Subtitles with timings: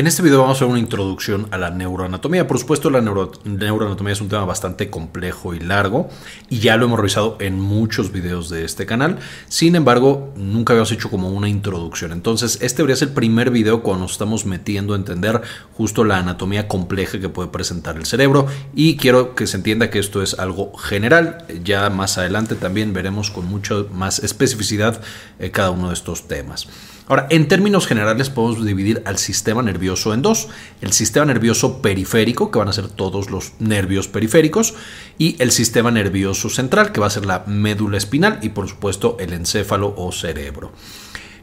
[0.00, 2.46] En este video vamos a ver una introducción a la neuroanatomía.
[2.46, 6.08] Por supuesto, la neuroanatomía es un tema bastante complejo y largo
[6.48, 9.18] y ya lo hemos revisado en muchos videos de este canal.
[9.48, 12.12] Sin embargo, nunca habíamos hecho como una introducción.
[12.12, 15.42] Entonces, este debería ser el primer video cuando nos estamos metiendo a entender
[15.74, 19.98] justo la anatomía compleja que puede presentar el cerebro y quiero que se entienda que
[19.98, 21.44] esto es algo general.
[21.62, 25.02] Ya más adelante también veremos con mucha más especificidad
[25.38, 26.68] eh, cada uno de estos temas.
[27.10, 30.46] Ahora, en términos generales podemos dividir al sistema nervioso en dos.
[30.80, 34.74] El sistema nervioso periférico, que van a ser todos los nervios periféricos,
[35.18, 39.16] y el sistema nervioso central, que va a ser la médula espinal y por supuesto
[39.18, 40.70] el encéfalo o cerebro.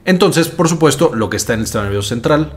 [0.06, 2.54] Entonces, por supuesto, lo que está en el sistema nervioso central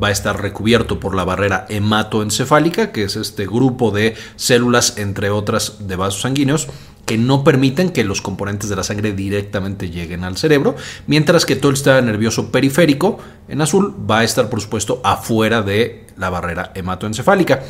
[0.00, 5.30] va a estar recubierto por la barrera hematoencefálica, que es este grupo de células, entre
[5.30, 6.68] otras, de vasos sanguíneos,
[7.06, 11.56] que no permiten que los componentes de la sangre directamente lleguen al cerebro, mientras que
[11.56, 16.30] todo el sistema nervioso periférico, en azul, va a estar por supuesto afuera de la
[16.30, 17.62] barrera hematoencefálica.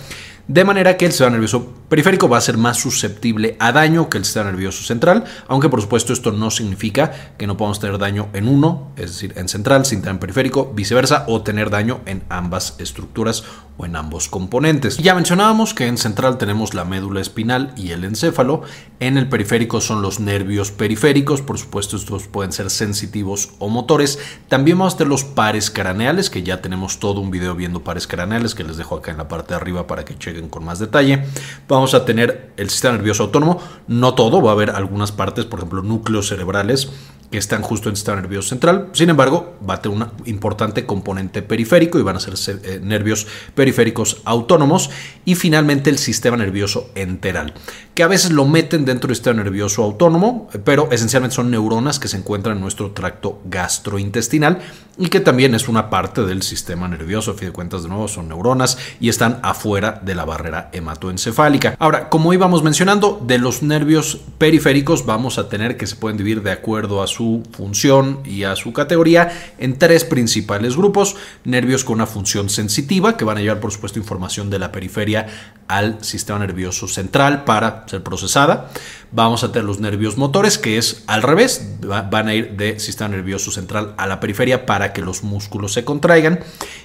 [0.48, 4.18] De manera que el sistema nervioso periférico va a ser más susceptible a daño que
[4.18, 8.28] el sistema nervioso central, aunque por supuesto esto no significa que no podamos tener daño
[8.32, 12.74] en uno, es decir, en central, sin en periférico, viceversa, o tener daño en ambas
[12.78, 13.44] estructuras
[13.76, 14.96] o en ambos componentes.
[14.96, 18.62] Ya mencionábamos que en central tenemos la médula espinal y el encéfalo,
[19.00, 24.18] en el periférico son los nervios periféricos, por supuesto estos pueden ser sensitivos o motores.
[24.48, 28.06] También vamos a tener los pares craneales, que ya tenemos todo un video viendo pares
[28.06, 30.78] craneales que les dejo acá en la parte de arriba para que chequen con más
[30.78, 31.24] detalle.
[31.68, 35.60] Vamos a tener el sistema nervioso autónomo, no todo, va a haber algunas partes, por
[35.60, 36.90] ejemplo núcleos cerebrales
[37.32, 38.90] que están justo en el sistema nervioso central.
[38.92, 43.26] Sin embargo, va a tener un importante componente periférico y van a ser eh, nervios
[43.54, 44.90] periféricos autónomos.
[45.24, 47.54] Y finalmente el sistema nervioso enteral,
[47.94, 52.08] que a veces lo meten dentro del sistema nervioso autónomo, pero esencialmente son neuronas que
[52.08, 54.58] se encuentran en nuestro tracto gastrointestinal
[54.98, 57.30] y que también es una parte del sistema nervioso.
[57.30, 61.76] A fin de cuentas, de nuevo, son neuronas y están afuera de la barrera hematoencefálica.
[61.78, 66.42] Ahora, como íbamos mencionando, de los nervios periféricos vamos a tener que se pueden dividir
[66.42, 67.21] de acuerdo a su
[67.52, 71.16] función y a su categoría en tres principales grupos.
[71.44, 75.26] Nervios con una función sensitiva, que van a llevar por supuesto información de la periferia
[75.68, 78.70] al sistema nervioso central para ser procesada.
[79.10, 83.08] Vamos a tener los nervios motores, que es al revés, van a ir del sistema
[83.08, 86.40] nervioso central a la periferia para que los músculos se contraigan.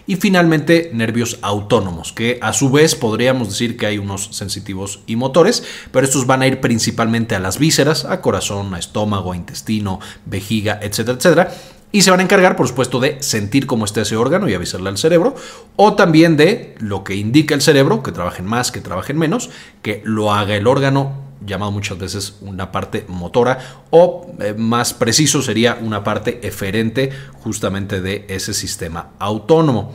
[0.08, 5.16] Y finalmente nervios autónomos, que a su vez podríamos decir que hay unos sensitivos y
[5.16, 9.38] motores, pero estos van a ir principalmente a las vísceras, a corazón, a estómago, a
[9.38, 10.00] intestino,
[10.30, 11.52] vejiga, etcétera, etcétera.
[11.92, 14.90] Y se van a encargar, por supuesto, de sentir cómo está ese órgano y avisarle
[14.90, 15.36] al cerebro,
[15.78, 19.50] o también de lo que indica el cerebro, que trabajen más, que trabajen menos,
[19.82, 25.42] que lo haga el órgano llamado muchas veces una parte motora o eh, más preciso
[25.42, 27.12] sería una parte eferente
[27.44, 29.94] justamente de ese sistema autónomo.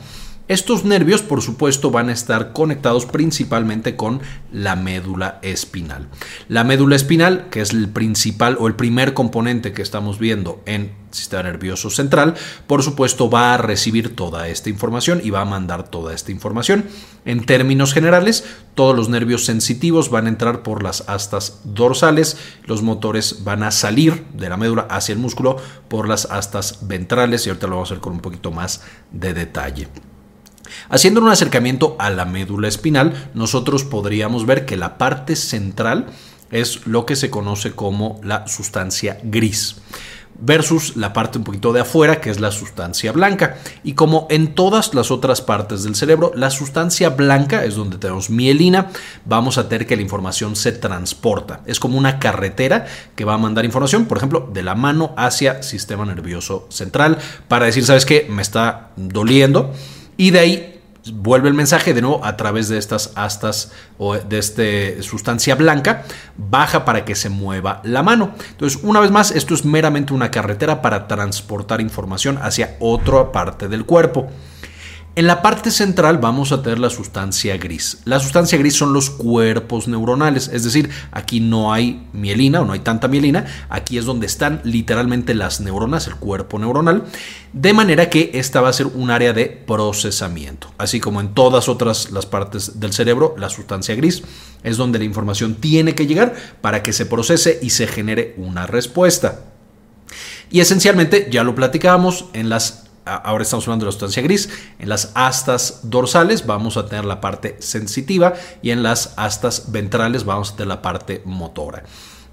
[0.49, 4.19] Estos nervios, por supuesto, van a estar conectados principalmente con
[4.51, 6.09] la médula espinal.
[6.49, 10.81] La médula espinal, que es el principal o el primer componente que estamos viendo en
[10.81, 12.33] el sistema nervioso central,
[12.67, 16.83] por supuesto va a recibir toda esta información y va a mandar toda esta información.
[17.23, 18.43] En términos generales,
[18.75, 23.71] todos los nervios sensitivos van a entrar por las astas dorsales, los motores van a
[23.71, 25.55] salir de la médula hacia el músculo
[25.87, 29.33] por las astas ventrales y ahorita lo vamos a ver con un poquito más de
[29.33, 29.87] detalle.
[30.89, 36.07] Haciendo un acercamiento a la médula espinal, nosotros podríamos ver que la parte central
[36.51, 39.75] es lo que se conoce como la sustancia gris
[40.39, 43.57] versus la parte un poquito de afuera que es la sustancia blanca.
[43.83, 48.29] Y como en todas las otras partes del cerebro, la sustancia blanca es donde tenemos
[48.29, 48.89] mielina,
[49.25, 51.61] vamos a tener que la información se transporta.
[51.65, 52.85] Es como una carretera
[53.15, 57.17] que va a mandar información, por ejemplo, de la mano hacia sistema nervioso central
[57.47, 58.27] para decir, ¿sabes qué?
[58.29, 59.73] Me está doliendo
[60.17, 60.81] y de ahí
[61.11, 64.63] vuelve el mensaje de nuevo a través de estas astas o de esta
[65.01, 66.03] sustancia blanca,
[66.37, 68.33] baja para que se mueva la mano.
[68.51, 73.67] Entonces, una vez más, esto es meramente una carretera para transportar información hacia otra parte
[73.67, 74.29] del cuerpo.
[75.15, 77.99] En la parte central vamos a tener la sustancia gris.
[78.03, 82.73] La sustancia gris son los cuerpos neuronales, es decir, aquí no hay mielina o no
[82.73, 87.03] hay tanta mielina, aquí es donde están literalmente las neuronas, el cuerpo neuronal,
[87.53, 90.73] de manera que esta va a ser un área de procesamiento.
[90.79, 94.23] Así como en todas otras las partes del cerebro, la sustancia gris
[94.63, 98.65] es donde la información tiene que llegar para que se procese y se genere una
[98.65, 99.41] respuesta.
[100.49, 104.89] Y esencialmente, ya lo platicábamos, en las ahora estamos hablando de la sustancia gris, en
[104.89, 110.51] las astas dorsales vamos a tener la parte sensitiva y en las astas ventrales vamos
[110.51, 111.83] a tener la parte motora.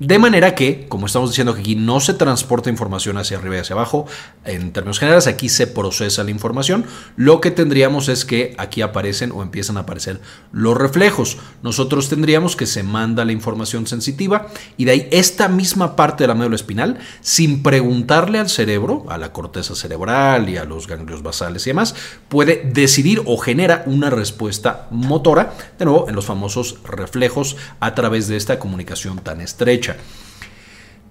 [0.00, 3.58] De manera que, como estamos diciendo que aquí no se transporta información hacia arriba y
[3.58, 4.06] hacia abajo,
[4.46, 6.86] en términos generales, aquí se procesa la información,
[7.16, 10.18] lo que tendríamos es que aquí aparecen o empiezan a aparecer
[10.52, 11.36] los reflejos.
[11.62, 14.46] Nosotros tendríamos que se manda la información sensitiva
[14.78, 19.18] y de ahí esta misma parte de la médula espinal, sin preguntarle al cerebro, a
[19.18, 21.94] la corteza cerebral y a los ganglios basales y demás,
[22.30, 28.28] puede decidir o genera una respuesta motora, de nuevo, en los famosos reflejos a través
[28.28, 29.89] de esta comunicación tan estrecha.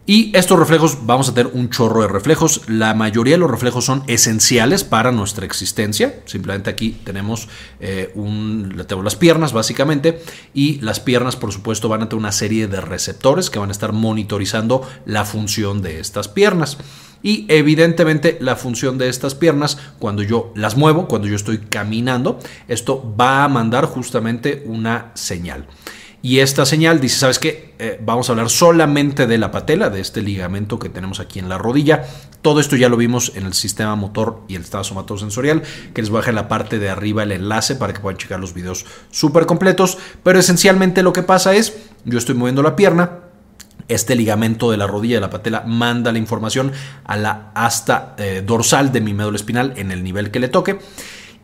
[0.09, 2.63] Y estos reflejos, vamos a tener un chorro de reflejos.
[2.67, 6.21] La mayoría de los reflejos son esenciales para nuestra existencia.
[6.25, 7.47] Simplemente aquí tenemos
[7.79, 8.73] eh, un,
[9.03, 10.23] las piernas, básicamente,
[10.55, 13.71] y las piernas, por supuesto, van a tener una serie de receptores que van a
[13.71, 16.79] estar monitorizando la función de estas piernas.
[17.21, 22.39] Y evidentemente la función de estas piernas, cuando yo las muevo, cuando yo estoy caminando,
[22.67, 25.67] esto va a mandar justamente una señal.
[26.21, 27.73] Y esta señal dice, ¿sabes qué?
[27.79, 31.47] Eh, vamos a hablar solamente de la patela, de este ligamento que tenemos aquí en
[31.47, 32.03] la rodilla.
[32.41, 35.63] Todo esto ya lo vimos en el sistema motor y el estado somatosensorial,
[35.93, 38.17] que les voy a dejar en la parte de arriba el enlace para que puedan
[38.17, 39.97] checar los videos súper completos.
[40.21, 43.19] Pero esencialmente lo que pasa es, yo estoy moviendo la pierna,
[43.87, 46.73] este ligamento de la rodilla de la patela manda la información
[47.05, 50.79] a la asta eh, dorsal de mi médula espinal en el nivel que le toque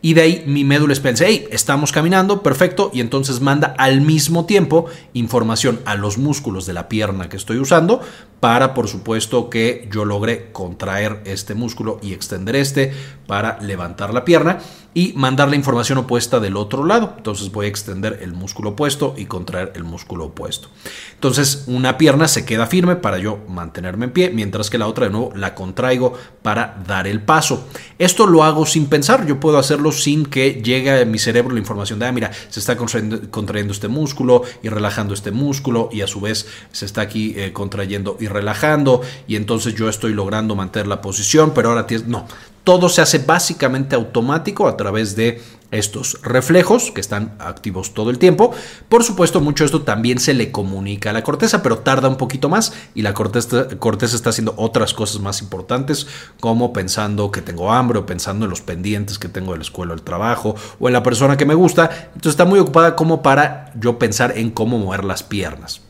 [0.02, 4.46] y de ahí mi médula dice, hey, estamos caminando, perfecto, y entonces manda al mismo
[4.46, 8.00] tiempo información a los músculos de la pierna que estoy usando
[8.40, 12.92] para, por supuesto, que yo logre contraer este músculo y extender este
[13.26, 14.58] para levantar la pierna
[14.94, 17.14] y mandar la información opuesta del otro lado.
[17.16, 20.68] Entonces voy a extender el músculo opuesto y contraer el músculo opuesto.
[21.14, 25.06] Entonces una pierna se queda firme para yo mantenerme en pie, mientras que la otra
[25.06, 27.66] de nuevo la contraigo para dar el paso.
[27.98, 31.60] Esto lo hago sin pensar, yo puedo hacerlo sin que llegue a mi cerebro la
[31.60, 36.06] información de, ah, mira, se está contrayendo, este músculo y relajando este músculo y a
[36.06, 40.86] su vez se está aquí eh, contrayendo y relajando y entonces yo estoy logrando mantener
[40.86, 42.26] la posición, pero ahora tienes, no,
[42.66, 45.40] todo se hace básicamente automático a través de
[45.70, 48.52] estos reflejos que están activos todo el tiempo.
[48.88, 52.48] Por supuesto, mucho esto también se le comunica a la corteza, pero tarda un poquito
[52.48, 56.06] más y la corteza, corteza, está haciendo otras cosas más importantes,
[56.40, 59.94] como pensando que tengo hambre o pensando en los pendientes que tengo de la escuela
[59.94, 61.90] el trabajo o en la persona que me gusta.
[62.06, 65.85] Entonces está muy ocupada como para yo pensar en cómo mover las piernas.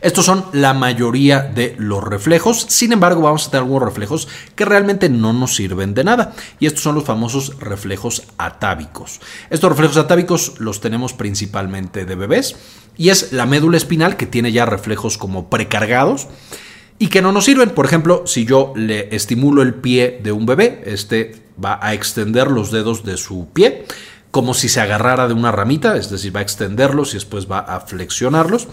[0.00, 4.64] Estos son la mayoría de los reflejos, sin embargo vamos a tener algunos reflejos que
[4.64, 9.20] realmente no nos sirven de nada y estos son los famosos reflejos atávicos.
[9.50, 12.56] Estos reflejos atávicos los tenemos principalmente de bebés
[12.96, 16.28] y es la médula espinal que tiene ya reflejos como precargados
[16.98, 17.70] y que no nos sirven.
[17.70, 22.50] Por ejemplo, si yo le estimulo el pie de un bebé, este va a extender
[22.50, 23.86] los dedos de su pie
[24.34, 27.60] como si se agarrara de una ramita, es decir, va a extenderlos y después va
[27.60, 28.66] a flexionarlos.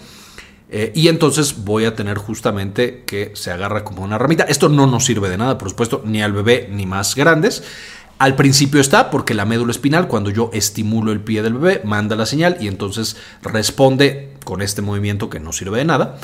[0.74, 4.44] Eh, y entonces voy a tener justamente que se agarra como una ramita.
[4.44, 7.62] Esto no nos sirve de nada, por supuesto, ni al bebé ni más grandes.
[8.18, 12.16] Al principio está porque la médula espinal, cuando yo estimulo el pie del bebé, manda
[12.16, 16.18] la señal y entonces responde con este movimiento que no sirve de nada.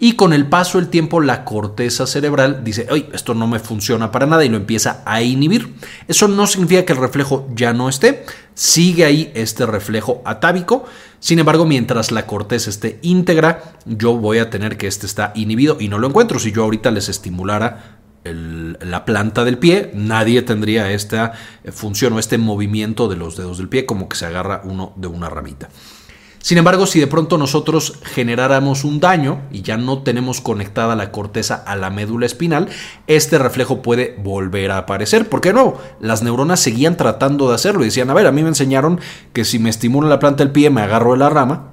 [0.00, 4.10] Y con el paso del tiempo, la corteza cerebral dice, oye, esto no me funciona
[4.10, 5.74] para nada y lo empieza a inhibir.
[6.08, 10.84] Eso no significa que el reflejo ya no esté, sigue ahí este reflejo atávico.
[11.20, 15.76] Sin embargo, mientras la corteza esté íntegra, yo voy a tener que este está inhibido
[15.80, 16.38] y no lo encuentro.
[16.38, 21.32] Si yo ahorita les estimulara la planta del pie, nadie tendría esta
[21.72, 25.08] función o este movimiento de los dedos del pie como que se agarra uno de
[25.08, 25.68] una ramita.
[26.42, 31.12] Sin embargo, si de pronto nosotros generáramos un daño y ya no tenemos conectada la
[31.12, 32.68] corteza a la médula espinal,
[33.06, 35.28] este reflejo puede volver a aparecer.
[35.28, 35.78] ¿Por qué no?
[36.00, 39.00] Las neuronas seguían tratando de hacerlo y decían, a ver, a mí me enseñaron
[39.32, 41.68] que si me estimula la planta del pie me agarro de la rama,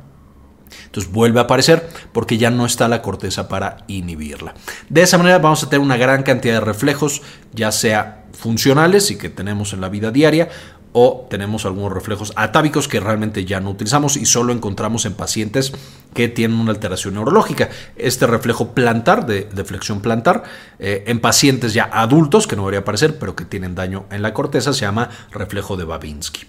[0.86, 4.54] entonces vuelve a aparecer porque ya no está la corteza para inhibirla.
[4.90, 7.22] De esa manera vamos a tener una gran cantidad de reflejos,
[7.54, 10.50] ya sea funcionales y que tenemos en la vida diaria
[10.92, 15.72] o tenemos algunos reflejos atávicos que realmente ya no utilizamos y solo encontramos en pacientes
[16.14, 17.70] que tienen una alteración neurológica.
[17.96, 20.44] Este reflejo plantar, de, flexión plantar,
[20.80, 24.34] eh, en pacientes ya adultos, que no debería aparecer, pero que tienen daño en la
[24.34, 26.46] corteza, se llama reflejo de Babinski.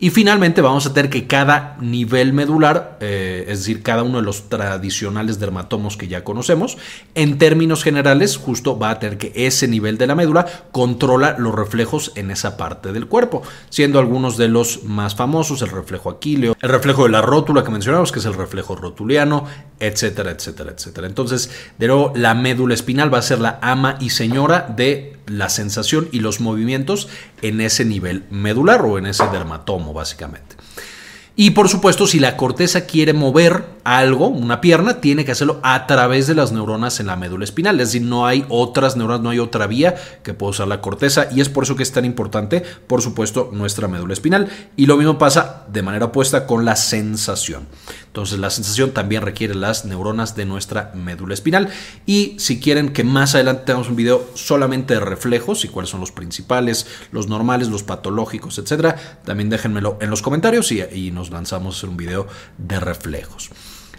[0.00, 4.24] Y finalmente vamos a tener que cada nivel medular, eh, es decir, cada uno de
[4.24, 6.78] los tradicionales dermatomos que ya conocemos,
[7.16, 11.52] en términos generales, justo va a tener que ese nivel de la médula controla los
[11.52, 16.56] reflejos en esa parte del cuerpo, siendo algunos de los más famosos el reflejo aquíleo,
[16.60, 19.46] el reflejo de la rótula que mencionamos, que es el reflejo rotuliano,
[19.80, 21.08] etcétera, etcétera, etcétera.
[21.08, 25.48] Entonces, de nuevo, la médula espinal va a ser la ama y señora de la
[25.48, 27.08] sensación y los movimientos
[27.42, 30.56] en ese nivel medular o en ese dermatomo, básicamente.
[31.40, 35.86] Y por supuesto, si la corteza quiere mover algo, una pierna, tiene que hacerlo a
[35.86, 37.78] través de las neuronas en la médula espinal.
[37.78, 41.28] Es decir, no hay otras neuronas, no hay otra vía que pueda usar la corteza
[41.32, 44.48] y es por eso que es tan importante, por supuesto, nuestra médula espinal.
[44.76, 47.68] Y lo mismo pasa de manera opuesta con la sensación.
[48.08, 51.68] Entonces la sensación también requiere las neuronas de nuestra médula espinal.
[52.04, 56.00] Y si quieren que más adelante tengamos un video solamente de reflejos y cuáles son
[56.00, 61.27] los principales, los normales, los patológicos, etcétera, también déjenmelo en los comentarios y, y nos
[61.30, 62.26] lanzamos a hacer un video
[62.58, 63.50] de reflejos.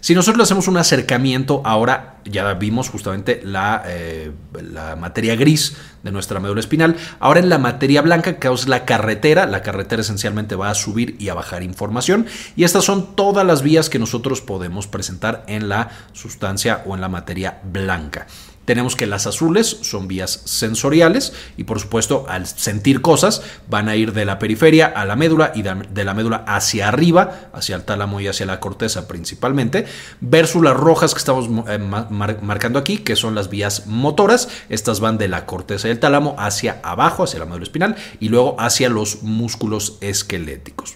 [0.01, 6.11] Si nosotros hacemos un acercamiento, ahora ya vimos justamente la, eh, la, materia gris de
[6.11, 10.55] nuestra médula espinal, ahora en la materia blanca, que es la carretera, la carretera esencialmente
[10.55, 14.39] va a subir y a bajar información, y estas son todas las vías que nosotros
[14.39, 18.27] podemos presentar en la sustancia o en la materia blanca.
[18.69, 23.95] Tenemos que las azules son vías sensoriales y por supuesto al sentir cosas van a
[23.95, 27.83] ir de la periferia a la médula y de la médula hacia arriba, hacia el
[27.83, 29.87] tálamo y hacia la corteza principalmente,
[30.21, 34.49] versus las rojas que estamos eh, marcando aquí, que son las vías motoras.
[34.69, 38.29] Estas van de la corteza y el tálamo hacia abajo, hacia la médula espinal y
[38.29, 40.93] luego hacia los músculos esqueléticos.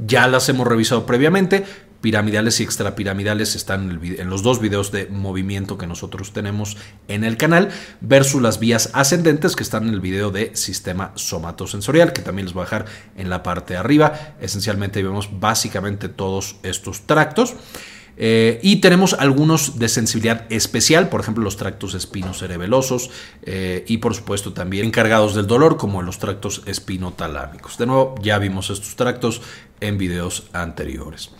[0.00, 1.64] Ya las hemos revisado previamente,
[2.04, 6.76] piramidales y extrapiramidales están en, los dos videos de movimiento que nosotros tenemos
[7.08, 7.70] en el canal,
[8.02, 12.52] versus las vías ascendentes que están en el video de sistema somatosensorial, que también les
[12.52, 12.84] voy a dejar
[13.16, 14.34] en la parte de arriba.
[14.38, 17.54] Esencialmente vemos básicamente todos estos tractos.
[18.18, 23.10] Eh, y tenemos algunos de sensibilidad especial, por ejemplo los tractos espinocerebelosos
[23.42, 27.78] eh, y por supuesto también encargados del dolor como los tractos espinotalámicos.
[27.78, 29.40] De nuevo, ya vimos estos tractos
[29.80, 31.30] en videos anteriores.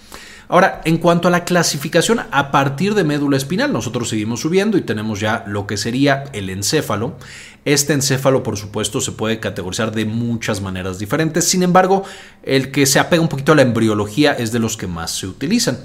[0.48, 4.82] Ahora, en cuanto a la clasificación a partir de médula espinal, nosotros seguimos subiendo y
[4.82, 7.16] tenemos ya lo que sería el encéfalo.
[7.64, 11.46] Este encéfalo, por supuesto, se puede categorizar de muchas maneras diferentes.
[11.46, 12.04] Sin embargo,
[12.42, 15.26] el que se apega un poquito a la embriología es de los que más se
[15.26, 15.78] utilizan.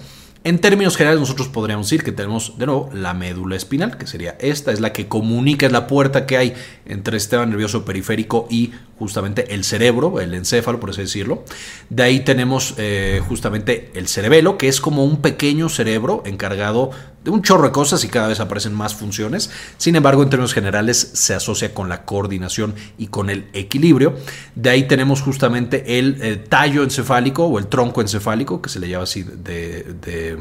[0.50, 4.36] En términos generales, nosotros podríamos decir que tenemos de nuevo la médula espinal, que sería
[4.40, 6.56] esta, es la que comunica, es la puerta que hay
[6.88, 11.44] entre el sistema nervioso periférico y justamente el cerebro, el encéfalo, por así decirlo.
[11.92, 16.90] De ahí tenemos eh, justamente el cerebelo, que es como un pequeño cerebro encargado
[17.24, 19.50] de un chorro de cosas y cada vez aparecen más funciones.
[19.78, 24.16] Sin embargo, en términos generales se asocia con la coordinación y con el equilibrio.
[24.56, 28.88] De ahí tenemos justamente el, eh, tallo encefálico o el tronco encefálico, que se le
[28.88, 30.38] llama así de, de,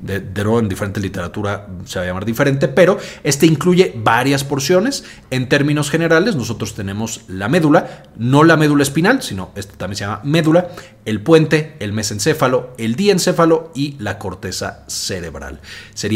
[0.00, 5.04] de, en diferente literatura se va a llamar diferente, pero este incluye varias porciones.
[5.30, 10.04] En términos generales, nosotros tenemos la médula, no la médula espinal, sino este también se
[10.04, 10.68] llama médula,
[11.04, 15.60] el puente, el mesencéfalo, el diencéfalo y la corteza cerebral.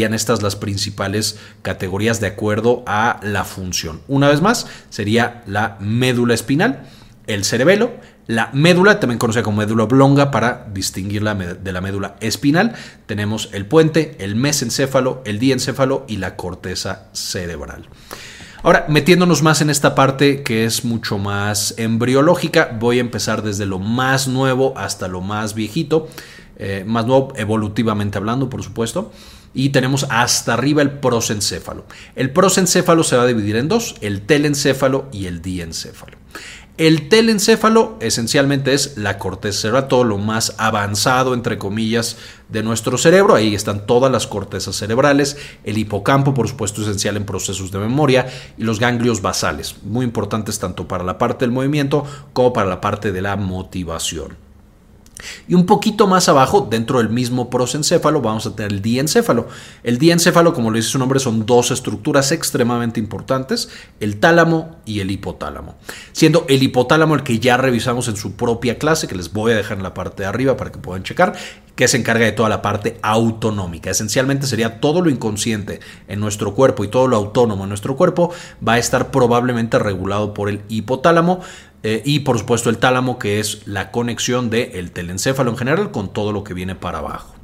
[0.01, 4.01] Serían estas las principales categorías de acuerdo a la función.
[4.07, 6.87] Una vez más, sería la médula espinal,
[7.27, 7.91] el cerebelo,
[8.25, 12.73] la médula, también conocida como médula oblonga para distinguirla de la médula espinal.
[13.05, 17.87] Tenemos el puente, el mesencéfalo, el diencéfalo y la corteza cerebral.
[18.63, 23.67] Ahora, metiéndonos más en esta parte que es mucho más embriológica, voy a empezar desde
[23.67, 26.07] lo más nuevo hasta lo más viejito,
[26.57, 29.11] eh, más nuevo evolutivamente hablando, por supuesto.
[29.53, 31.85] Y tenemos hasta arriba el prosencéfalo.
[32.15, 36.17] El prosencéfalo se va a dividir en dos, el telencéfalo y el diencéfalo.
[36.77, 42.17] El telencéfalo esencialmente es la corteza cerebral, todo lo más avanzado, entre comillas,
[42.49, 43.35] de nuestro cerebro.
[43.35, 48.27] Ahí están todas las cortezas cerebrales, el hipocampo, por supuesto, esencial en procesos de memoria,
[48.57, 52.03] y los ganglios basales, muy importantes tanto para la parte del movimiento
[52.33, 54.50] como para la parte de la motivación.
[55.47, 59.47] Y un poquito más abajo, dentro del mismo prosencéfalo, vamos a tener el diencéfalo.
[59.83, 64.99] El diencéfalo, como le dice su nombre, son dos estructuras extremadamente importantes, el tálamo y
[64.99, 65.75] el hipotálamo.
[66.11, 69.55] Siendo el hipotálamo el que ya revisamos en su propia clase, que les voy a
[69.55, 71.33] dejar en la parte de arriba para que puedan checar,
[71.75, 73.89] que se encarga de toda la parte autonómica.
[73.89, 78.31] Esencialmente sería todo lo inconsciente en nuestro cuerpo y todo lo autónomo en nuestro cuerpo
[78.65, 81.41] va a estar probablemente regulado por el hipotálamo.
[81.83, 86.13] Eh, y por supuesto el tálamo, que es la conexión del telencéfalo en general con
[86.13, 87.35] todo lo que viene para abajo.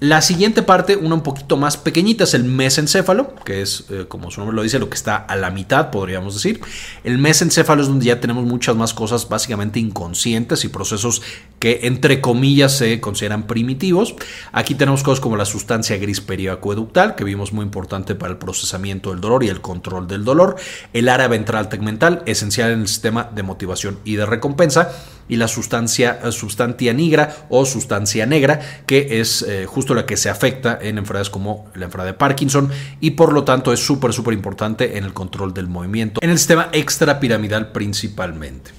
[0.00, 4.30] La siguiente parte, una un poquito más pequeñita, es el mesencéfalo, que es, eh, como
[4.30, 6.62] su nombre lo dice, lo que está a la mitad, podríamos decir.
[7.04, 11.20] El mesencéfalo es donde ya tenemos muchas más cosas básicamente inconscientes y procesos
[11.58, 14.14] que, entre comillas, se consideran primitivos.
[14.52, 19.10] Aquí tenemos cosas como la sustancia gris periacueductal, que vimos muy importante para el procesamiento
[19.10, 20.56] del dolor y el control del dolor.
[20.94, 24.92] El área ventral tegmental, esencial en el sistema de motivación y de recompensa
[25.30, 30.16] y la sustancia, eh, sustancia negra o sustancia negra, que es eh, justo la que
[30.16, 32.70] se afecta en enfermedades como la enfermedad de Parkinson
[33.00, 36.38] y por lo tanto es súper, súper importante en el control del movimiento, en el
[36.38, 38.70] sistema extrapiramidal principalmente.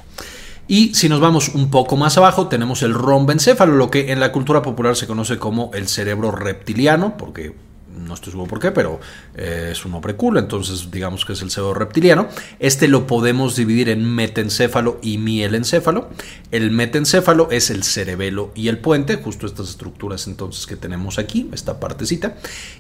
[0.68, 4.32] Y si nos vamos un poco más abajo, tenemos el rombencéfalo, lo que en la
[4.32, 7.53] cultura popular se conoce como el cerebro reptiliano, porque
[7.98, 9.00] no estoy seguro por qué, pero
[9.36, 12.27] eh, es un nombre cool, entonces digamos que es el cerebro reptiliano.
[12.60, 16.10] Este lo podemos dividir en metencéfalo y mielencéfalo.
[16.51, 21.50] El metencéfalo es el cerebelo y el puente, justo estas estructuras entonces que tenemos aquí,
[21.53, 22.38] esta partecita.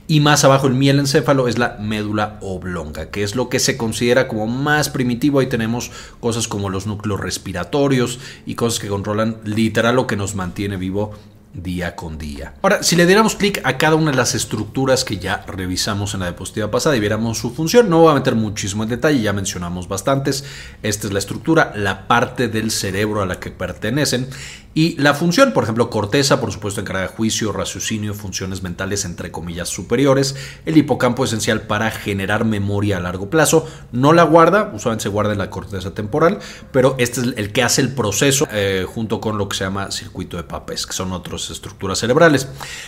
[0.07, 4.27] Y más abajo el mielencéfalo es la médula oblonga, que es lo que se considera
[4.27, 5.39] como más primitivo.
[5.39, 10.35] Ahí tenemos cosas como los núcleos respiratorios y cosas que controlan literal lo que nos
[10.35, 11.13] mantiene vivo
[11.53, 12.53] día con día.
[12.61, 16.21] Ahora, si le diéramos clic a cada una de las estructuras que ya revisamos en
[16.21, 19.33] la diapositiva pasada y viéramos su función, no voy a meter muchísimo en detalle, ya
[19.33, 20.43] mencionamos bastantes.
[20.83, 24.29] Esta es la estructura, la parte del cerebro a la que pertenecen
[24.73, 29.67] y la función, por ejemplo, corteza, por supuesto, encarga juicio, raciocinio, funciones mentales entre comillas
[29.67, 30.35] superiores.
[30.65, 33.67] El hipocampo esencial para generar memoria a largo plazo.
[33.91, 36.39] No la guarda, usualmente se guarda en la corteza temporal,
[36.71, 39.91] pero este es el que hace el proceso eh, junto con lo que se llama
[39.91, 42.47] circuito de Papes, que son otras estructuras cerebrales.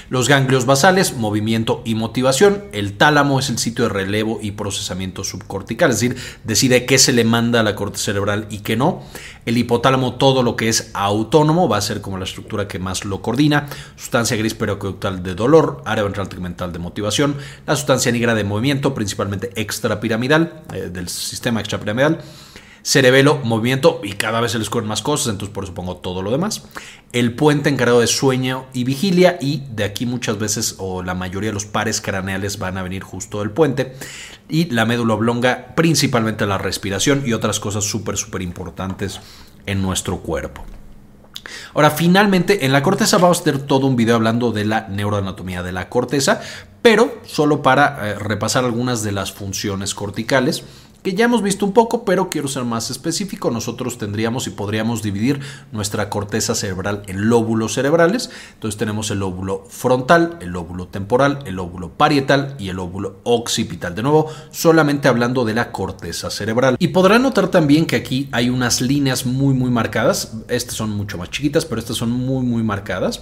[0.10, 2.64] Los ganglios basales, movimiento y motivación.
[2.72, 7.12] El tálamo es el sitio de relevo y procesamiento subcortical, es decir, decide qué se
[7.12, 9.04] le manda a la corteza cerebral y qué no.
[9.46, 13.04] El hipotálamo, todo lo que es autónomo, va a ser como la estructura que más
[13.04, 13.68] lo coordina.
[13.96, 17.36] Sustancia gris periaqueductal de dolor, área ventral tegmental de motivación,
[17.68, 22.20] la sustancia negra de movimiento, principalmente extrapiramidal, eh, del sistema extrapiramidal
[22.84, 26.22] cerebelo, movimiento y cada vez se les ocurren más cosas, entonces por eso pongo todo
[26.22, 26.66] lo demás.
[27.14, 31.50] El puente encargado de sueño y vigilia y de aquí muchas veces o la mayoría
[31.50, 33.96] de los pares craneales van a venir justo del puente
[34.50, 39.22] y la médula oblonga principalmente la respiración y otras cosas súper súper importantes
[39.66, 40.66] en nuestro cuerpo.
[41.74, 45.64] Ahora, finalmente, en la corteza vamos a tener todo un video hablando de la neuroanatomía
[45.64, 46.42] de la corteza,
[46.82, 50.64] pero solo para eh, repasar algunas de las funciones corticales
[51.04, 53.52] que ya hemos visto un poco, pero quiero ser más específico.
[53.52, 55.42] Nosotros tendríamos y podríamos dividir
[55.72, 58.30] nuestra corteza cerebral en lóbulos cerebrales.
[58.54, 63.96] Entonces tenemos el lóbulo frontal, el lóbulo temporal, el lóbulo parietal y el lóbulo occipital.
[63.96, 66.78] De nuevo, solamente hablando de la corteza cerebral.
[66.80, 70.34] Y podrán notar también que aquí hay unas líneas muy muy marcadas.
[70.48, 73.22] Estas son mucho más chiquitas, pero estas son muy muy marcadas.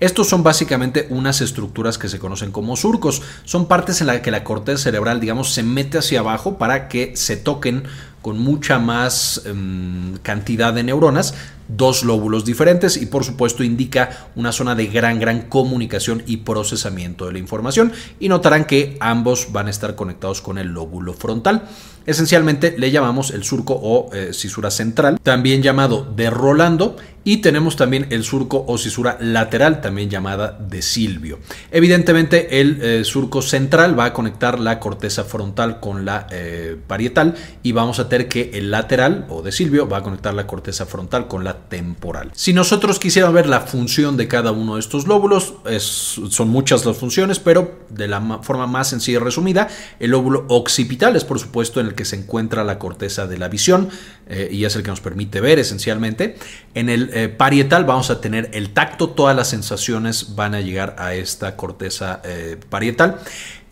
[0.00, 3.22] Estos son básicamente unas estructuras que se conocen como surcos.
[3.44, 7.16] Son partes en las que la corteza cerebral, digamos, se mete hacia abajo para que
[7.22, 7.84] se toquen
[8.20, 11.34] con mucha más em, cantidad de neuronas,
[11.68, 17.26] dos lóbulos diferentes y por supuesto indica una zona de gran, gran comunicación y procesamiento
[17.26, 21.68] de la información y notarán que ambos van a estar conectados con el lóbulo frontal.
[22.04, 27.76] Esencialmente le llamamos el surco o eh, cisura central, también llamado de Rolando, y tenemos
[27.76, 31.38] también el surco o cisura lateral, también llamada de Silvio.
[31.70, 37.34] Evidentemente el eh, surco central va a conectar la corteza frontal con la eh, parietal
[37.62, 40.86] y vamos a tener que el lateral o de Silvio va a conectar la corteza
[40.86, 42.30] frontal con la temporal.
[42.34, 46.96] Si nosotros quisiéramos ver la función de cada uno de estos lóbulos, son muchas las
[46.96, 49.68] funciones, pero de la forma más sencilla y resumida,
[50.00, 53.48] el lóbulo occipital es por supuesto en el que se encuentra la corteza de la
[53.48, 53.88] visión
[54.28, 56.36] eh, y es el que nos permite ver esencialmente.
[56.74, 60.96] En el eh, parietal vamos a tener el tacto, todas las sensaciones van a llegar
[60.98, 63.20] a esta corteza eh, parietal.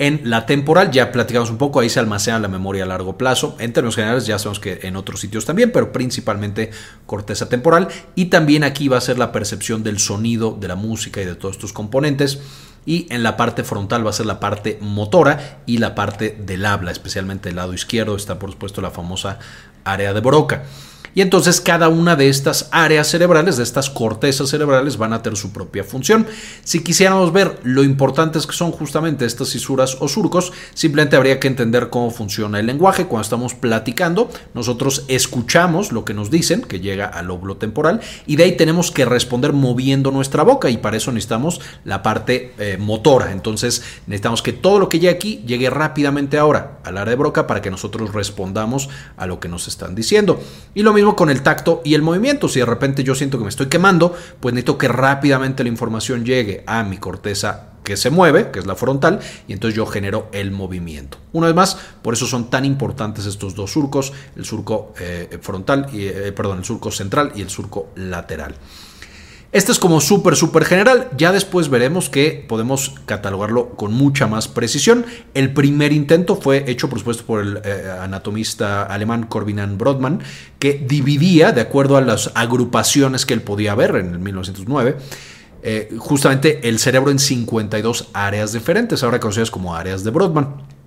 [0.01, 3.55] En la temporal ya platicamos un poco, ahí se almacena la memoria a largo plazo.
[3.59, 6.71] En términos generales ya sabemos que en otros sitios también, pero principalmente
[7.05, 7.89] corteza temporal.
[8.15, 11.35] Y también aquí va a ser la percepción del sonido, de la música y de
[11.35, 12.41] todos estos componentes
[12.87, 16.65] y en la parte frontal va a ser la parte motora y la parte del
[16.65, 19.39] habla, especialmente el lado izquierdo está por supuesto la famosa
[19.85, 20.65] área de Broca.
[21.15, 25.37] Y entonces cada una de estas áreas cerebrales, de estas cortezas cerebrales, van a tener
[25.37, 26.27] su propia función.
[26.65, 31.49] Si quisiéramos ver lo importantes que son justamente estas cisuras o surcos, simplemente habría que
[31.49, 33.07] entender cómo funciona el lenguaje.
[33.07, 38.37] Cuando estamos platicando, nosotros escuchamos lo que nos dicen, que llega al lóbulo temporal, y
[38.37, 42.77] de ahí tenemos que responder moviendo nuestra boca, y para eso necesitamos la parte eh,
[42.79, 43.33] motora.
[43.33, 47.47] Entonces necesitamos que todo lo que llegue aquí llegue rápidamente ahora al área de broca
[47.47, 50.41] para que nosotros respondamos a lo que nos están diciendo.
[50.75, 52.49] Y lo con el tacto y el movimiento.
[52.49, 56.25] Si de repente yo siento que me estoy quemando, pues necesito que rápidamente la información
[56.25, 60.29] llegue a mi corteza que se mueve, que es la frontal, y entonces yo genero
[60.33, 61.19] el movimiento.
[61.33, 65.87] Una vez más, por eso son tan importantes estos dos surcos, el surco eh, frontal,
[65.93, 68.55] y, eh, perdón, el surco central y el surco lateral.
[69.53, 71.11] Este es como súper, súper general.
[71.17, 75.05] Ya después veremos que podemos catalogarlo con mucha más precisión.
[75.35, 80.21] El primer intento fue hecho, por supuesto, por el eh, anatomista alemán Corbinan Brodmann,
[80.61, 84.97] que dividía, de acuerdo a las agrupaciones que él podía ver en el 1909,
[85.63, 90.80] eh, justamente el cerebro en 52 áreas diferentes, ahora conocidas como áreas de Brodmann.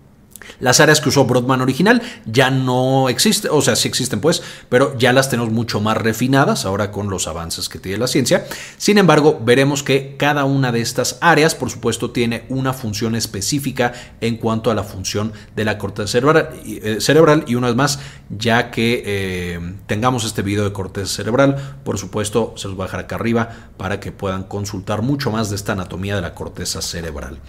[0.63, 4.97] Las áreas que usó Broadman original ya no existen, o sea, sí existen pues, pero
[4.97, 8.45] ya las tenemos mucho más refinadas ahora con los avances que tiene la ciencia.
[8.77, 13.91] Sin embargo, veremos que cada una de estas áreas, por supuesto, tiene una función específica
[14.21, 16.51] en cuanto a la función de la corteza cerebral.
[16.65, 17.99] Eh, cerebral y una vez más,
[18.29, 22.87] ya que eh, tengamos este video de corteza cerebral, por supuesto, se los voy a
[22.87, 26.81] dejar acá arriba para que puedan consultar mucho más de esta anatomía de la corteza
[26.81, 27.39] cerebral.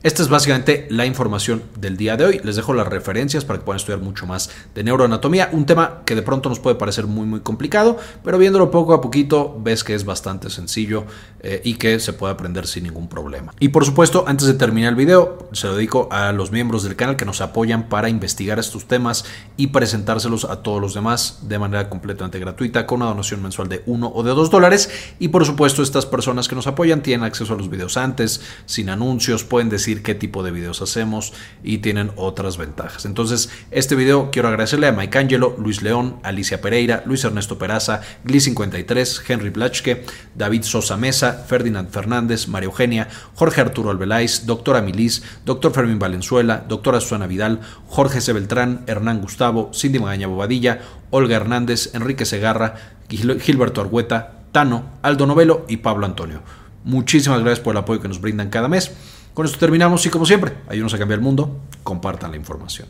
[0.00, 2.40] Esta es básicamente la información del día de hoy.
[2.44, 5.48] Les dejo las referencias para que puedan estudiar mucho más de neuroanatomía.
[5.50, 9.00] Un tema que de pronto nos puede parecer muy muy complicado, pero viéndolo poco a
[9.00, 11.04] poquito ves que es bastante sencillo
[11.40, 13.52] eh, y que se puede aprender sin ningún problema.
[13.58, 16.94] Y por supuesto, antes de terminar el video, se lo dedico a los miembros del
[16.94, 19.24] canal que nos apoyan para investigar estos temas
[19.56, 23.82] y presentárselos a todos los demás de manera completamente gratuita con una donación mensual de
[23.84, 24.90] 1 o de 2 dólares.
[25.18, 28.90] Y por supuesto, estas personas que nos apoyan tienen acceso a los videos antes, sin
[28.90, 33.04] anuncios, pueden decir qué tipo de videos hacemos y tienen otras ventajas.
[33.04, 38.02] Entonces, este video quiero agradecerle a Mike Angelo, Luis León, Alicia Pereira, Luis Ernesto Peraza,
[38.24, 45.22] Gli53, Henry Blachke, David Sosa Mesa, Ferdinand Fernández, María Eugenia, Jorge Arturo Albeláis, doctora Milis,
[45.44, 48.32] doctor Fermín Valenzuela, doctora Susana Vidal, Jorge C.
[48.32, 52.74] Beltrán, Hernán Gustavo, Cindy Magaña Bobadilla, Olga Hernández, Enrique Segarra,
[53.08, 56.42] Gilberto Argueta, Tano, Aldo Novelo y Pablo Antonio.
[56.84, 58.92] Muchísimas gracias por el apoyo que nos brindan cada mes.
[59.38, 62.88] Con esto terminamos y como siempre, ayúdenos a cambiar el mundo, compartan la información.